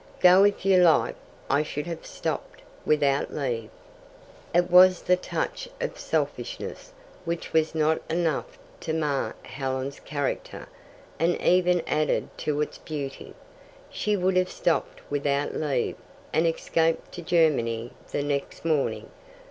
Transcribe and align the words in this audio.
"Go 0.19 0.43
if 0.45 0.65
you 0.65 0.79
like; 0.81 1.13
I 1.47 1.61
should 1.61 1.85
have 1.85 2.07
stopped 2.07 2.63
without 2.87 3.31
leave." 3.35 3.69
It 4.51 4.71
was 4.71 5.03
the 5.03 5.15
touch 5.15 5.69
of 5.79 5.99
selfishness, 5.99 6.91
which 7.23 7.53
was 7.53 7.75
not 7.75 8.01
enough 8.09 8.57
to 8.79 8.93
mar 8.95 9.35
Helen's 9.43 9.99
character, 9.99 10.67
and 11.19 11.39
even 11.39 11.83
added 11.85 12.35
to 12.39 12.61
its 12.61 12.79
beauty. 12.79 13.35
She 13.91 14.17
would 14.17 14.37
have 14.37 14.49
stopped 14.49 15.01
without 15.11 15.53
leave, 15.53 15.97
and 16.33 16.47
escaped 16.47 17.11
to 17.11 17.21
Germany 17.21 17.91
the 18.11 18.23
next 18.23 18.65
morning. 18.65 19.07